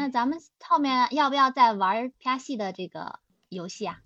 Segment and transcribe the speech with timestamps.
[0.00, 3.18] 那咱们后面要不要再玩啪戏的这个
[3.50, 3.98] 游戏啊？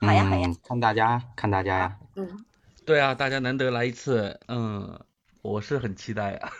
[0.00, 1.98] 好呀好呀嗯，看大家看大家呀。
[2.16, 2.44] 嗯，
[2.84, 4.98] 对啊，大家难得来一次，嗯，
[5.40, 6.50] 我是很期待啊。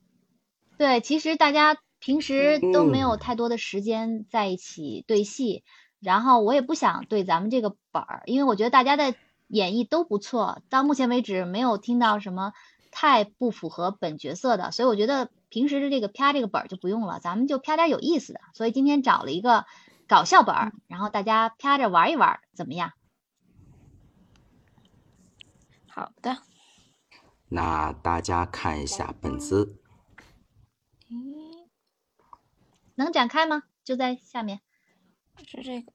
[0.78, 5.62] 对，其实大家平时都没有嗯太多的时间在一起对戏，
[6.00, 9.14] 然后我也不想对咱们这个本儿，因为我觉得大家的
[9.48, 12.54] 演绎都不错，到目前为止没有听到什么
[12.90, 18.40] 太不符合本角色的，所以我觉得平时的这个啪这个本儿就不用了，咱们就啪点有意思的。
[18.52, 19.64] 所以今天找了一个
[20.06, 22.92] 搞笑本儿，然后大家啪着玩一玩，怎么样？
[25.88, 26.42] 好的。
[27.48, 29.80] 那大家看一下本子，
[31.08, 31.66] 咦，
[32.96, 33.62] 能展开吗？
[33.82, 34.60] 就在下面。
[35.38, 35.90] 是这个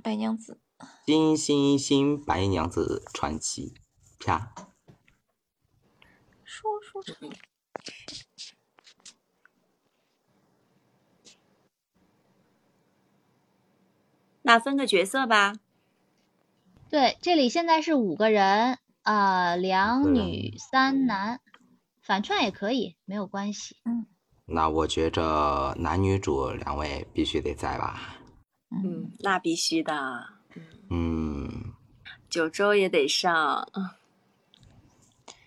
[0.00, 0.60] 白娘子。
[1.04, 3.74] 金星星白娘子传奇，
[4.20, 4.54] 啪。
[6.44, 7.02] 说说
[14.50, 15.54] 那分个角色吧。
[16.88, 21.40] 对，这里现在是五个人，呃，两女三男，
[22.02, 23.76] 反串也可以，没有关系。
[23.84, 24.06] 嗯
[24.46, 28.16] 那我觉着男女主两位必须得在吧？
[28.70, 30.26] 嗯，那必须的。
[30.88, 31.72] 嗯
[32.28, 33.68] 九州也得上。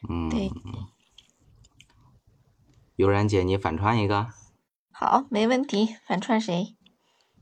[0.08, 0.30] 嗯。
[0.30, 0.50] 对。
[2.95, 4.30] 悠然姐，你反串一个。
[4.94, 5.98] 好，没问题。
[6.06, 6.78] 反串谁？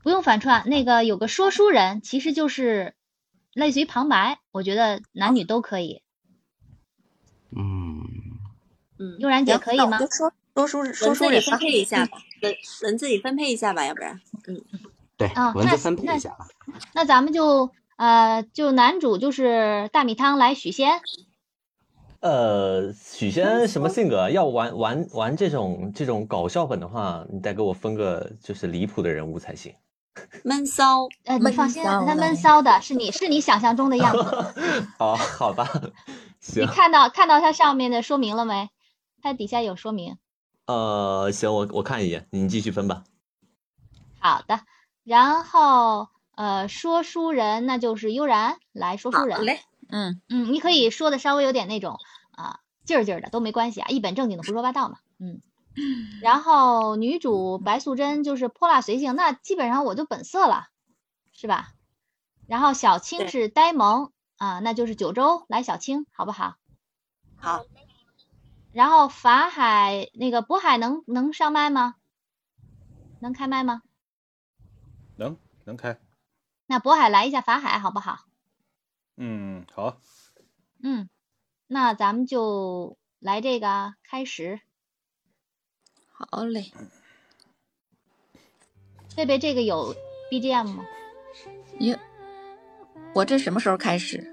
[0.02, 2.94] 不用反串，那个有个说书人，其实就是
[3.52, 6.02] 类似于旁白，我觉得男女都可以。
[7.56, 8.02] 嗯，
[8.98, 9.98] 嗯，悠然姐可以吗？
[9.98, 11.58] 就说说书说文字里分书人分。
[11.60, 14.20] 配一下吧，文文字里分配一下吧，要不然。
[14.46, 14.60] 嗯
[15.16, 16.48] 对，文字分配那一下吧。
[16.94, 21.00] 那咱们就呃，就男主就是大米汤来许仙，
[22.20, 24.30] 呃，许仙什么性格？
[24.30, 29.72] 要玩玩玩这种这种搞笑本的话，你得给我分个就是离谱的人物才行。
[30.44, 34.54] 闷骚，呃，你放心，他闷骚的是你是你想象中的样子。
[34.98, 35.66] 哦，好吧，
[36.40, 38.70] 行你，看到看到它上面的说明了没？
[39.22, 40.18] 它底下有说明。
[40.66, 43.04] 呃，行，我我看一眼，你继续分吧。
[44.20, 44.60] 好的，
[45.04, 49.38] 然后呃，说书人那就是悠然来说书人。
[49.38, 49.60] 好嘞。
[49.88, 51.98] 嗯，嗯，你可以说的稍微有点那种
[52.30, 54.98] 啊劲儿劲儿的都没关系啊，一本正经的胡说八道嘛。
[55.18, 55.40] 嗯，
[56.20, 60.68] 然后女主白素贞就是泼辣随性，那基本上我就本色了，
[61.32, 61.72] 是吧？
[62.46, 66.56] 然后小青是呆萌啊，那就是九州来小青，好不好？
[67.36, 67.64] 好，
[68.72, 71.94] 然后法海那个渤海能能上麦吗？
[73.20, 73.82] 能开麦吗？
[75.16, 75.98] 能能开，
[76.66, 78.26] 那渤海来一下法海好不好？
[79.16, 79.98] 嗯，好，
[80.82, 81.08] 嗯，
[81.66, 84.60] 那咱们就来这个开始。
[86.30, 86.72] 好嘞。
[89.14, 89.94] 贝贝，这个有
[90.30, 90.84] BGM 吗？
[91.80, 91.98] 哟，
[93.14, 94.28] 我这什么时候开始？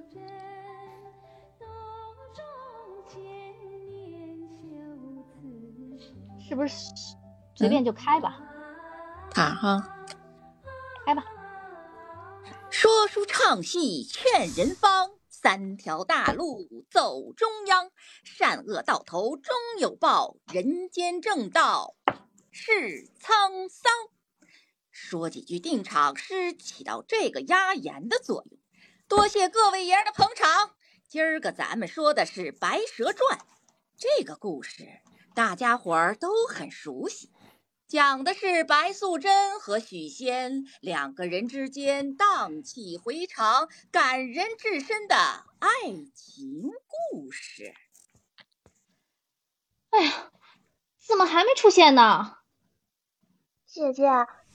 [6.48, 6.74] 是不是
[7.56, 8.42] 随便就开吧？
[9.32, 9.96] 他哈。
[11.06, 11.24] 开吧。
[12.70, 15.12] 说书唱戏劝人方，
[15.42, 17.92] 三条大路走中央，
[18.26, 21.96] 善恶到头终有报，人间正道
[22.52, 23.94] 是沧桑。
[24.92, 28.60] 说几句定场诗，起到这个压言的作用。
[29.08, 30.76] 多谢各位爷儿的捧场。
[31.08, 33.40] 今儿个咱们说的是《白蛇传》，
[33.98, 35.00] 这个故事
[35.34, 37.32] 大家伙儿都很熟悉。
[37.90, 45.16] 讲的是白素贞和许仙两个人之间荡气回肠、感人至深的
[45.58, 45.70] 爱
[46.14, 47.74] 情故事。
[49.90, 50.32] 哎呀，
[51.00, 52.38] 怎么还没出现呢？
[53.66, 54.04] 姐姐，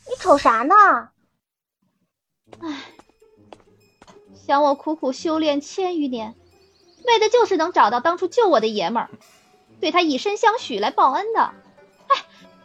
[0.08, 1.10] 你瞅啥呢？
[2.60, 2.84] 唉，
[4.46, 6.36] 想我苦苦修炼千余年，
[7.04, 9.10] 为的就是能找到当初救我的爷们儿，
[9.80, 11.63] 对他以身相许来报恩的。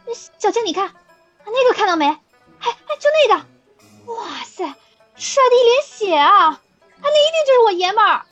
[0.06, 0.92] 哎，小青，你看，
[1.44, 2.06] 那个看到没？
[2.06, 2.16] 哎
[2.60, 4.64] 哎，就那个，哇塞，
[5.16, 6.46] 帅的一脸血啊！
[6.48, 6.60] 啊，
[7.00, 8.10] 那一定就是我爷们儿。
[8.10, 8.26] 啊，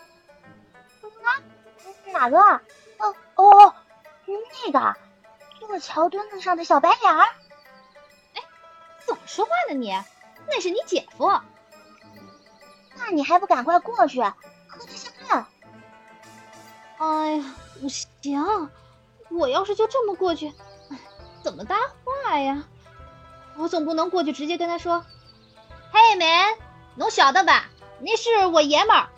[2.13, 2.39] 哪个？
[2.99, 3.75] 哦哦，
[4.65, 4.97] 那个，
[5.61, 7.25] 坐桥墩子上的小白脸儿。
[8.35, 8.43] 哎，
[9.07, 9.93] 怎么说话呢你？
[10.49, 11.31] 那是你姐夫。
[12.97, 14.35] 那你还不赶快过去，和
[14.87, 15.47] 他相认？
[16.99, 18.71] 哎呀，不行，
[19.31, 20.53] 我要是就这么过去，
[21.43, 22.65] 怎么搭话呀？
[23.57, 25.05] 我总不能过去直接跟他说
[25.91, 26.57] ：“嘿，man，
[26.95, 27.65] 侬晓得吧？
[28.01, 29.09] 那是我爷们儿。”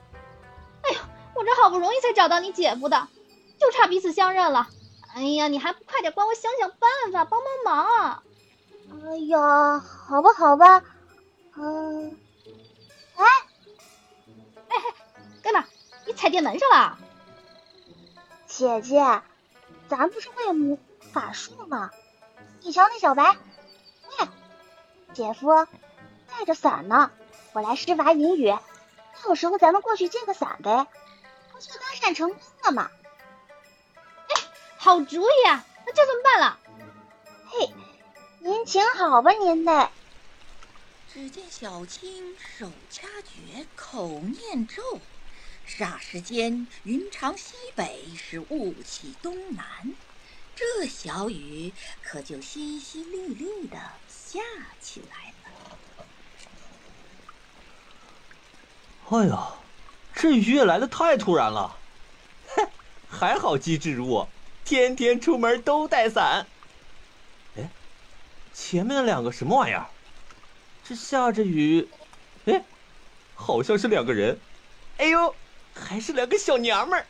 [0.83, 1.01] 哎呦，
[1.35, 3.09] 我这好不容易才找到你姐夫的，
[3.59, 4.69] 就差彼此相认了。
[5.15, 8.23] 哎呀，你还不快点帮我想想办法，帮帮忙啊！
[9.29, 10.83] 呀，好吧，好吧，
[11.57, 12.17] 嗯，
[13.17, 13.25] 哎，
[14.69, 14.77] 哎，
[15.43, 15.65] 哥们？
[16.07, 16.99] 你踩电门上了？
[18.47, 19.23] 姐姐，
[19.89, 20.79] 咱不是会魔
[21.13, 21.91] 法术吗？
[22.63, 23.37] 你瞧那小白，
[24.19, 24.29] 喂，
[25.15, 25.49] 姐夫
[26.29, 27.11] 带着伞呢，
[27.53, 28.55] 我来施法引雨，
[29.25, 30.87] 到时候咱们过去借个伞呗，
[31.53, 32.91] 不就搭讪成功了吗？
[34.29, 34.43] 哎，
[34.77, 35.65] 好主意啊！
[35.87, 36.59] 那就这么办了。
[37.49, 37.73] 嘿，
[38.41, 39.89] 您请好吧，您嘞。
[41.13, 45.01] 只见小青手掐诀，口念咒，
[45.67, 49.65] 霎时间云长西北，是雾起东南，
[50.61, 51.73] 这小雨
[52.03, 54.41] 可就淅淅沥沥的下
[54.79, 55.51] 起来了。
[59.09, 59.55] 哎呀，
[60.15, 61.79] 这雨也来的太突然了。
[62.55, 62.69] 哼，
[63.09, 64.29] 还好机智如我，
[64.63, 66.47] 天天出门都带伞。
[67.57, 67.71] 哎，
[68.53, 69.89] 前面的两个什么玩意儿？
[70.85, 71.89] 这下着雨，
[72.45, 72.63] 哎，
[73.35, 74.39] 好像是两个人。
[74.99, 75.35] 哎呦，
[75.75, 77.07] 还是两个小娘们儿。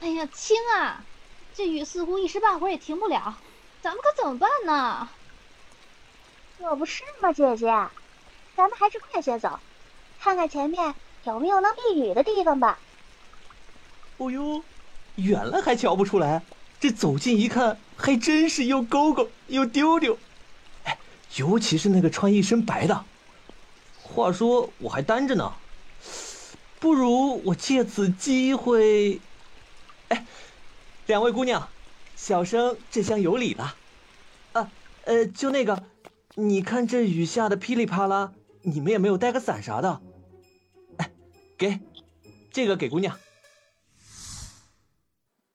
[0.00, 1.04] 哎呀，青啊，
[1.60, 3.36] 这雨似乎一时半会儿也停不了，
[3.82, 5.06] 咱们可怎么办呢？
[6.58, 7.66] 可不是嘛，姐姐，
[8.56, 9.60] 咱们还是快些走，
[10.18, 12.78] 看看前面有没有能避雨的地方吧。
[14.16, 14.62] 哦呦，
[15.16, 16.40] 远了还瞧不出来，
[16.80, 20.16] 这走近一看，还真是又勾勾又丢丢。
[20.84, 20.96] 哎，
[21.36, 23.04] 尤其是那个穿一身白的。
[24.02, 25.52] 话说我还单着呢，
[26.78, 29.20] 不如我借此机会。
[31.10, 31.68] 两位姑娘，
[32.14, 33.76] 小生这厢有礼了。
[34.52, 34.70] 啊，
[35.06, 35.84] 呃，就那个，
[36.36, 40.00] 你看这雨下的噼里啪啦，你们也没有带个伞啥的。
[40.98, 41.10] 哎，
[41.58, 41.80] 给，
[42.52, 43.18] 这个给姑娘。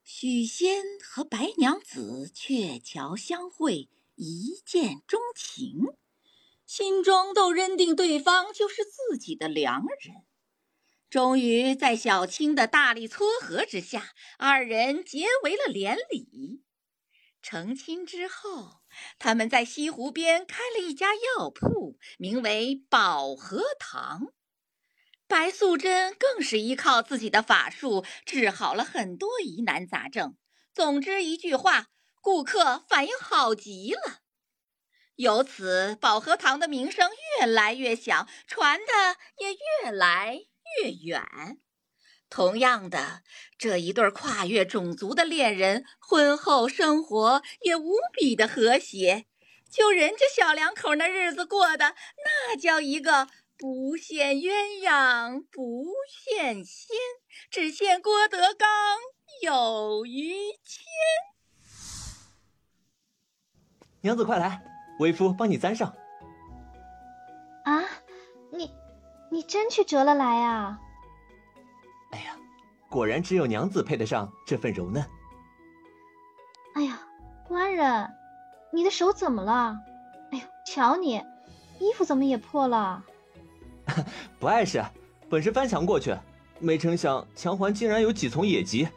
[0.03, 5.95] 许仙和白娘子鹊桥相会，一见钟情，
[6.65, 10.15] 心中都认定对方就是自己的良人。
[11.15, 16.61] 终于在小青的大力撮合之下，二人结为了连理。
[17.41, 18.81] 成亲之后，
[19.17, 24.33] 他们在西湖边开了一家药铺，名为保和堂。
[25.25, 30.35] 白素贞更是依靠自己的法术治好了很多疑难杂症。
[30.73, 31.87] 总之一句话，
[32.19, 34.19] 顾客反应好极了。
[35.15, 37.09] 由此，保和堂的名声
[37.39, 40.41] 越来越响，传的也越来
[40.81, 41.23] 越远。
[42.29, 43.21] 同样的，
[43.57, 49.25] 这一对跨越种族的恋人，婚后生活也无比的和谐。
[49.69, 53.27] 就人家小两口那日子过的，那叫一个。
[53.57, 56.97] 不羡鸳鸯不羡仙，
[57.49, 58.67] 只羡郭德纲
[59.41, 60.83] 有余谦。
[64.01, 64.61] 娘子快来，
[64.99, 65.95] 为夫帮你簪上。
[69.47, 70.79] 真去折了来啊？
[72.11, 72.35] 哎呀，
[72.89, 75.05] 果然只有娘子配得上这份柔嫩。
[76.75, 76.99] 哎呀，
[77.47, 78.09] 官人，
[78.71, 79.75] 你的手怎么了？
[80.31, 81.21] 哎呦，瞧你，
[81.79, 83.03] 衣服怎么也破了？
[84.39, 84.83] 不碍事，
[85.29, 86.15] 本是翻墙过去，
[86.59, 88.87] 没成想墙环竟然有几丛野棘，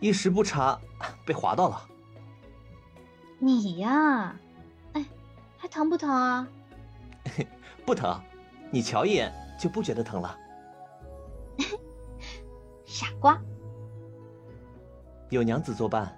[0.00, 0.78] 一时不察
[1.24, 1.88] 被划到了。
[3.38, 4.36] 你呀，
[4.92, 5.04] 哎，
[5.56, 6.46] 还疼不疼啊？
[7.86, 8.20] 不疼，
[8.70, 10.38] 你瞧一眼就不觉得疼了。
[12.84, 13.40] 傻瓜，
[15.30, 16.16] 有娘子作伴，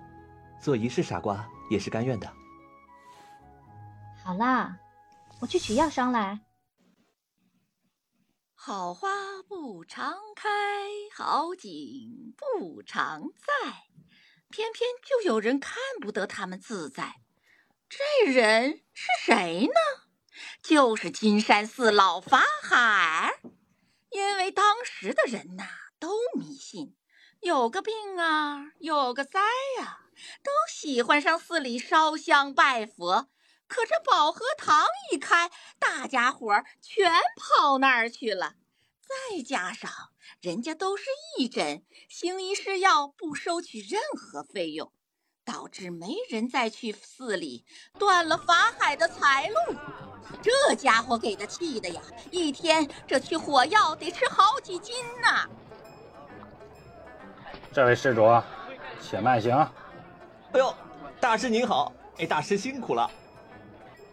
[0.60, 2.32] 做一世傻瓜也是甘愿的。
[4.22, 4.78] 好啦，
[5.40, 6.40] 我去取药商来。
[8.54, 9.08] 好花
[9.48, 10.48] 不常开，
[11.16, 13.72] 好景不常在，
[14.50, 17.14] 偏偏就有人看不得他们自在。
[17.88, 20.07] 这人是谁呢？
[20.62, 23.40] 就是金山寺老法海。
[24.10, 25.64] 因为当时的人呐，
[25.98, 26.96] 都迷信，
[27.40, 29.40] 有个病啊，有个灾
[29.78, 30.00] 呀，
[30.42, 33.28] 都喜欢上寺里烧香拜佛。
[33.66, 38.54] 可这保和堂一开，大家伙儿全跑那儿去了。
[39.02, 39.90] 再加上
[40.40, 41.04] 人家都是
[41.36, 44.90] 义诊，行医施药不收取任何费用，
[45.50, 47.64] 导致没人再去寺里，
[47.98, 49.74] 断了法海的财路。
[50.42, 55.48] 这家伙给他气的呀，一天这去火药得吃好几斤呐！
[57.72, 58.28] 这位施主，
[59.00, 59.56] 且慢行。
[59.56, 60.74] 哎呦，
[61.18, 61.90] 大师您好！
[62.18, 63.10] 哎，大师辛苦了。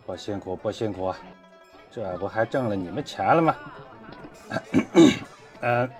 [0.06, 1.14] 不辛苦不辛苦，
[1.92, 3.56] 这不还挣了你们钱了吗？
[5.60, 5.92] 嗯，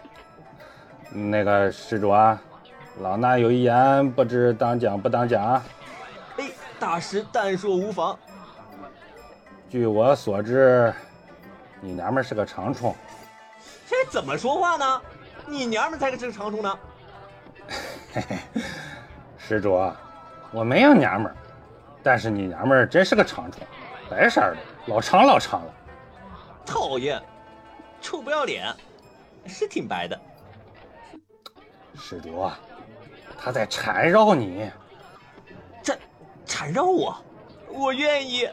[1.30, 2.42] 那个施主啊，
[3.00, 5.62] 老衲有一言，不知当讲不当讲。
[6.38, 6.50] 哎，
[6.80, 8.18] 大师但说无妨。
[9.70, 10.94] 据我所知，
[11.82, 12.96] 你娘们儿是个长虫。
[13.88, 15.02] 这怎么说话呢？
[15.46, 16.80] 你娘们儿才是个长虫呢。
[18.14, 18.38] 嘿嘿，
[19.38, 19.92] 施主，
[20.52, 21.36] 我没有娘们儿，
[22.02, 23.62] 但是你娘们儿真是个长虫，
[24.10, 25.74] 白色儿的，老长老长了。
[26.66, 27.22] 讨厌，
[28.00, 28.74] 臭不要脸，
[29.46, 30.18] 是挺白的。
[31.98, 32.50] 施主，
[33.38, 34.70] 他在缠绕你。
[35.84, 36.00] 缠
[36.46, 37.16] 缠绕我，
[37.70, 38.50] 我愿意。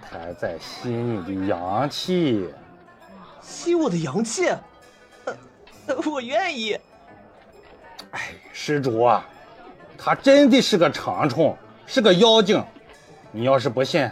[0.00, 2.52] 他在吸你的阳气。
[3.40, 4.50] 吸我的阳气？
[6.04, 6.78] 我愿意。
[8.12, 9.24] 哎，施主啊，
[9.96, 12.62] 他真的是个长虫，是个妖精。
[13.30, 14.10] 你要是不信，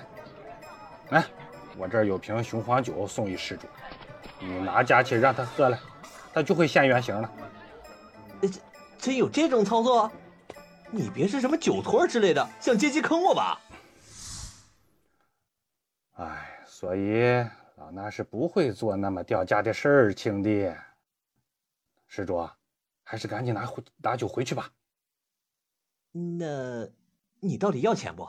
[1.11, 1.25] 来，
[1.77, 3.67] 我这儿有瓶雄黄酒送与施主，
[4.39, 5.79] 你拿家去让他喝了，
[6.33, 7.31] 他就会现原形了。
[8.49, 8.63] 真
[8.99, 10.11] 真有这种操作？
[10.93, 13.61] 你别是什么酒托之类的，想借机坑我吧？
[16.17, 17.23] 哎，所以
[17.77, 20.77] 老衲是不会做那么掉价的事情的。
[22.09, 22.51] 施主，
[23.05, 24.69] 还是赶紧拿回拿酒回去吧。
[26.11, 26.89] 那，
[27.39, 28.29] 你到底要钱不？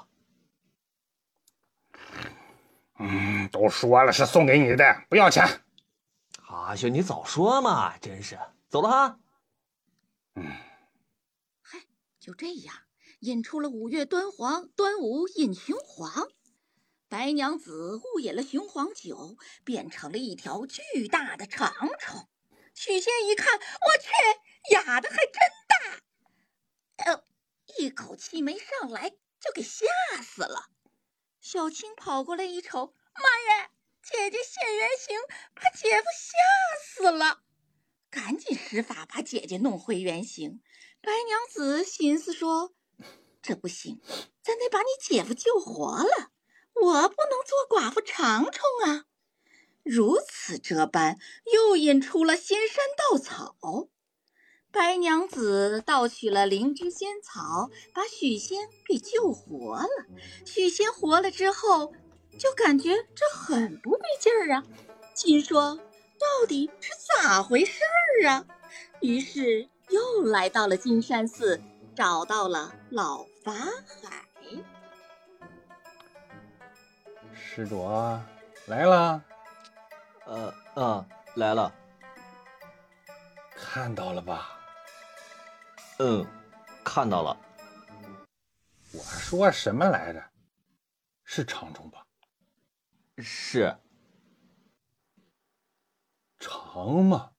[3.00, 5.44] 嗯，都说了是送给你的，不要钱。
[6.46, 7.98] 阿兄，你早说嘛！
[7.98, 8.38] 真是，
[8.70, 9.18] 走了哈。
[10.36, 10.44] 嗯。
[11.62, 11.80] 嗨，
[12.20, 12.76] 就这样
[13.20, 16.30] 引出了五月端黄，端午饮雄黄。
[17.08, 22.30] 白娘子误饮了雄黄酒，变成了一条巨大的长虫。
[22.74, 24.10] 许仙一看，我去，
[24.74, 25.34] 压的还真
[25.68, 27.26] 大，呃，
[27.78, 29.86] 一口气没上来就给吓
[30.24, 30.70] 死了。
[31.42, 33.72] 小青跑过来一瞅，妈呀，
[34.02, 35.18] 姐姐现原形，
[35.54, 36.38] 把姐夫吓
[36.86, 37.44] 死了，
[38.12, 40.62] 赶紧施法把姐姐弄回原形。
[41.01, 42.74] 白娘子心思说
[43.41, 44.01] ：“这不行，
[44.44, 46.32] 咱得把你姐夫救活了，
[46.75, 49.06] 我不能做寡妇长虫啊。”
[49.84, 51.18] 如此这般，
[51.51, 53.89] 又引出了仙山稻草。
[54.72, 59.89] 白娘子盗取了灵芝仙草，把许仙给救活了。
[60.46, 61.94] 许仙活了之后，
[62.38, 64.63] 就感觉这很不对劲儿啊，
[65.15, 65.80] 心说
[66.22, 67.82] 到底是咋回事
[68.24, 68.46] 儿啊？
[69.01, 71.60] 于是又来到了金山寺，
[71.96, 74.28] 找到了老法海。
[77.34, 77.84] 施主
[78.68, 79.24] 来了。
[80.25, 81.74] 呃啊，来了，
[83.56, 84.58] 看到了吧？
[85.98, 86.25] 嗯，
[86.86, 87.36] 看到了。
[88.94, 90.24] 我说什么来着？
[91.25, 92.06] 是长虫吧？
[93.18, 93.75] 是。
[96.41, 97.31] 长吗？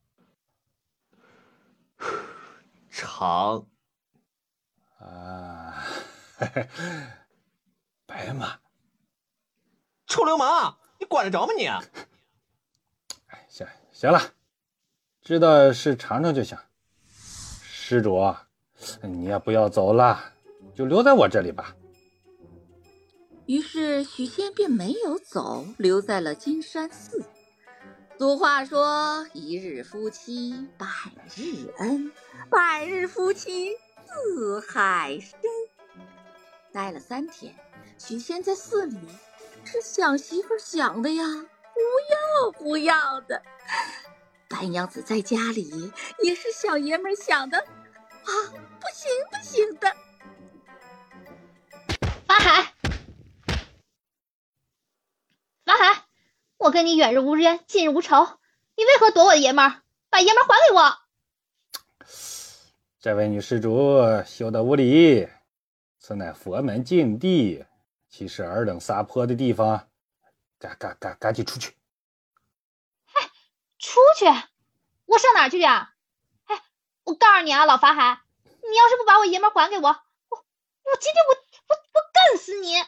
[2.89, 3.67] 长。
[4.99, 5.85] 啊，
[8.07, 8.61] 白马？
[10.07, 11.65] 臭流氓，你管得着吗你？
[13.49, 14.33] 行行了，
[15.21, 16.57] 知道是尝尝就行。
[17.09, 18.35] 施主，
[19.03, 20.33] 你也不要走了，
[20.75, 21.77] 就留在我这里吧。
[23.47, 27.25] 于是许仙便没有走，留在了金山寺。
[28.23, 30.87] 俗话说：“一日夫妻百
[31.35, 32.13] 日恩，
[32.49, 33.73] 百日夫妻
[34.07, 35.41] 似海深。”
[36.73, 37.53] 待了三天，
[37.99, 38.97] 许仙在寺里
[39.65, 41.25] 是想媳妇想的呀。
[41.25, 41.81] 不
[42.45, 43.43] 要不要的，
[44.49, 49.93] 白娘子在家里也是小爷们想的啊，不行不行的。
[56.63, 58.39] 我跟你远日无冤，近日无仇，
[58.77, 59.83] 你为何夺我的爷们儿？
[60.09, 60.97] 把爷们儿还给我！
[63.01, 65.29] 这位女施主休得无礼，
[65.99, 67.65] 此乃佛门禁地，
[68.09, 69.89] 岂是尔等撒泼的地方？
[70.61, 71.77] 赶赶赶，赶紧出去！
[73.13, 73.29] 哎，
[73.81, 74.27] 出去？
[75.07, 75.95] 我上哪去呀？
[76.45, 76.63] 哎，
[77.03, 81.35] 我告诉你啊，老法海，你要是不把我爷们还给我，我我今天我
[81.67, 82.85] 我我干死你！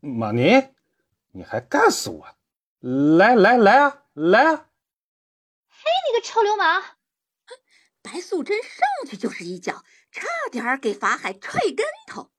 [0.00, 0.66] 马尼，
[1.32, 2.26] 你还干死我？
[2.80, 4.68] 来来来啊，来啊！
[5.68, 6.80] 嘿，你个臭流氓！
[8.02, 9.82] 白素贞上去就是一脚，
[10.12, 12.30] 差点给法海踹跟头。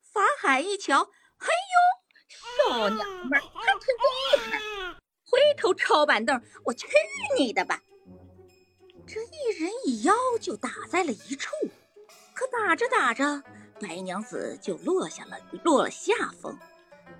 [0.00, 1.06] 法海一瞧，
[1.36, 2.68] 嘿呦！
[2.68, 4.60] 小娘们儿还挺厉害，
[5.24, 6.86] 回头抄板凳，我去
[7.36, 7.82] 你的吧！
[9.08, 11.50] 这一人一妖就打在了一处，
[12.32, 13.42] 可打着打着，
[13.80, 16.56] 白娘子就落下了落了下风。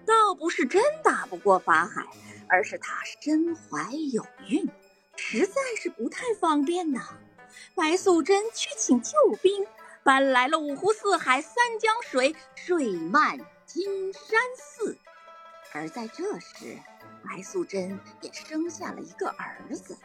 [0.07, 2.07] 倒不是真打不过法海，
[2.51, 4.69] 而是她身怀有孕，
[5.17, 7.17] 实在是不太方便呐。
[7.75, 9.67] 白素贞去请救兵，
[10.03, 13.39] 搬来了五湖四海三江水，水漫。
[13.73, 14.99] 金山寺。
[15.73, 16.77] 而在这时，
[17.25, 19.97] 白素贞也生下了一个儿子，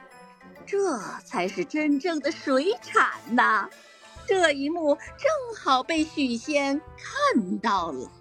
[0.67, 3.67] 这才是真正的水产呐！
[4.27, 8.11] 这一幕正好被许仙看到了。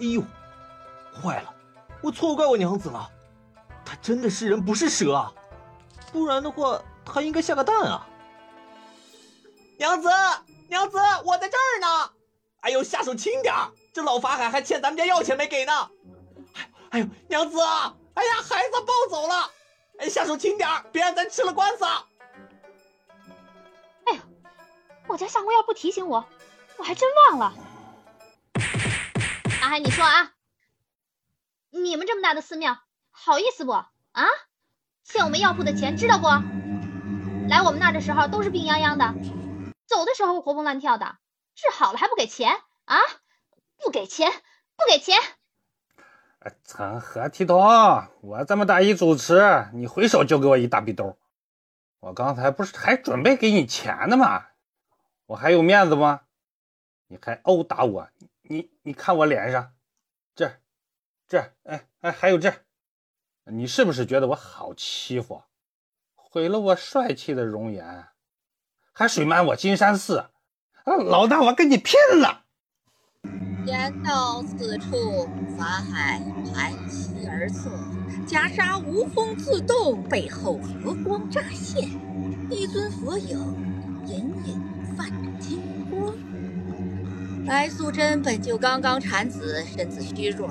[0.00, 0.22] 哎呦，
[1.22, 1.54] 坏了，
[2.06, 3.10] 我错怪我娘子了，
[3.84, 5.32] 她真的是人不是蛇啊，
[6.12, 8.06] 不然的话她应该下个蛋啊。
[9.76, 10.08] 娘子，
[10.68, 12.10] 娘子，我在这儿呢！
[12.60, 15.90] 哎呦，下手轻点儿，这老法海还欠咱们家药钱没给呢。
[16.90, 17.92] 哎呦，娘子啊！
[18.14, 19.50] 哎呀，孩子抱走了！
[19.98, 21.84] 哎，下手轻点儿，别让咱吃了官司。
[24.04, 24.22] 哎呀，
[25.08, 26.24] 我家相公要不提醒我，
[26.76, 27.52] 我还真忘了。
[29.60, 30.30] 阿海，你说啊，
[31.76, 32.78] 你们这么大的寺庙，
[33.10, 33.86] 好意思不啊？
[35.04, 36.26] 欠我们药铺的钱知道不？
[37.48, 39.14] 来我们那的时候都是病殃殃的，
[39.86, 41.18] 走的时候活蹦乱跳的，
[41.54, 42.56] 治好了还不给钱
[42.86, 42.98] 啊？
[43.84, 44.32] 不给钱，
[44.76, 45.18] 不给钱！
[46.64, 47.60] 成何体统！
[48.22, 51.18] 我这么大一主持，你回手就给我一大逼兜。
[52.00, 54.46] 我刚才不是还准备给你钱呢吗？
[55.26, 56.22] 我还有面子吗？
[57.08, 58.08] 你还殴打我？
[58.42, 59.72] 你你看我脸上，
[61.28, 62.52] 这，哎哎，还有这，
[63.46, 65.42] 你是不是觉得我好欺负？
[66.14, 68.06] 毁了我帅气的容颜，
[68.92, 70.30] 还水漫我金山寺，
[70.84, 72.44] 老大，我跟你拼了！
[73.64, 75.28] 言到此处，
[75.58, 76.20] 法海
[76.54, 77.72] 盘膝而坐，
[78.24, 81.90] 袈裟无风自动，背后佛光乍现，
[82.48, 83.36] 一尊佛影
[84.06, 86.14] 隐隐泛金光。
[87.44, 90.48] 白素贞本就刚刚产子，身子虚弱，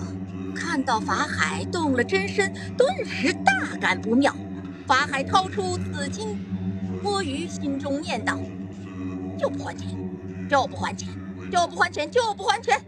[0.56, 4.34] 看到法海动了真身，顿时大感不妙。
[4.88, 6.38] 法海掏出紫金
[7.04, 8.40] 钵盂，心中念道
[9.38, 9.88] ：“就不还钱，
[10.50, 11.10] 就不还钱，
[11.52, 12.80] 就不还钱，就不还钱。”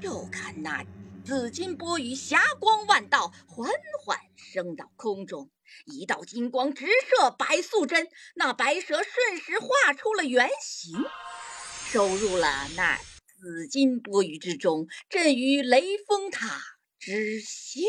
[0.00, 0.84] 又看那
[1.24, 3.70] 紫金钵盂霞光万道，缓
[4.04, 5.50] 缓升到空中，
[5.86, 10.94] 一道金光直射白素贞，那白蛇瞬时化出了原形，
[11.86, 12.96] 收入了那
[13.40, 16.60] 紫金钵盂之中，镇于雷峰塔
[16.98, 17.80] 之下。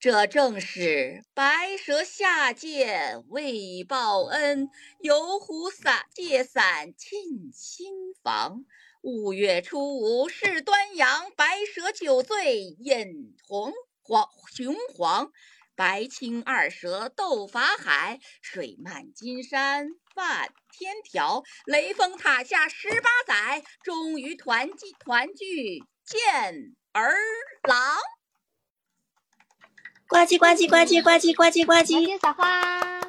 [0.00, 4.68] 这正是白蛇下界为报恩，
[5.00, 8.64] 游湖洒借伞沁心房。
[9.00, 15.30] 五月初五是端阳，白蛇酒醉饮红黄雄黄，
[15.76, 27.14] 白青二蛇斗法海，水漫金山泛天条，雷峰塔下十八载，终于团聚团聚见儿
[27.62, 27.78] 郎。
[30.08, 33.00] 呱唧呱唧呱唧呱唧呱唧呱唧，撒花。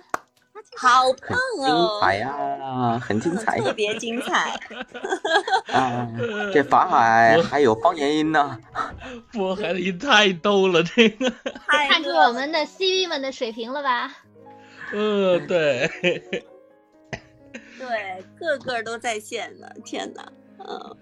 [0.75, 1.99] 好棒哦！
[1.99, 4.57] 精彩呀，很精彩，特别精彩。
[5.71, 6.07] 啊，
[6.51, 8.57] 这法海还有方言音呢。
[9.31, 11.31] 佛海的音太逗了，这个
[11.67, 14.15] 看出我们的 CV 们的水平了吧？
[14.93, 15.87] 嗯，对。
[17.77, 20.97] 对，个个都在线呢，天哪，嗯。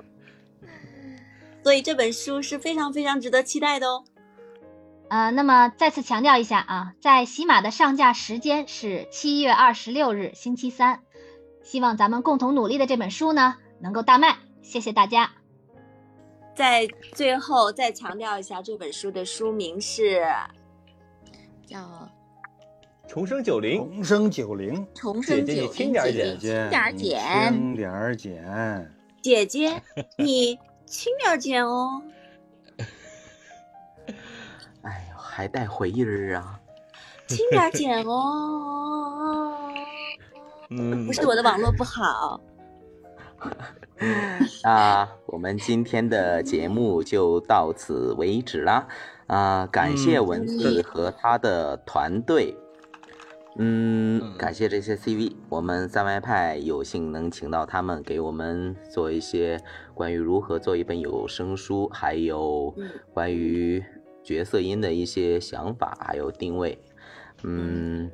[1.64, 4.04] 所以这本书是非常非常值得期待的哦。
[5.10, 11.02] 呃，那么再次强调一下啊，在喜马的上架时间是七月二十六日星期三，
[11.64, 15.32] 希望咱们共同努力的这本书呢能够大卖，谢谢大家。
[16.56, 20.26] 在最后再强调一下，这本书的书名是
[21.66, 21.80] 叫
[23.08, 29.82] 《重生九零》，重生九零，重生九零，轻点减，轻点减，轻点减，姐姐
[30.18, 30.58] 你
[30.92, 32.04] 轻点剪哦。
[34.84, 36.60] 哎呦，还带回音儿啊！
[37.28, 39.72] 轻点剪哦。
[40.70, 42.42] 嗯，不是我的网络不好。
[44.64, 48.86] 那 我们今天的节目就到此为止啦。
[49.28, 52.54] 啊，感谢文字和他的团队。
[53.58, 59.60] 嗯，感谢这些 CV，我们三外派有幸能请到他们，给我们做一些
[59.94, 62.74] 关于如何做一本有声书，还有
[63.14, 63.84] 关于。
[64.24, 66.80] 角色音的一些想法还有定位，
[67.42, 68.12] 嗯，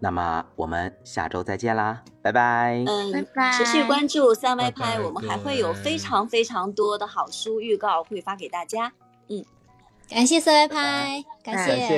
[0.00, 2.82] 那么我们下周再见啦，拜拜。
[2.84, 3.52] 嗯，拜拜。
[3.52, 8.92] 持续关注三外派，我们还会有非常非常多的好书预告会发给大家。
[9.28, 9.44] 嗯，
[10.10, 11.97] 感谢三外派，感谢。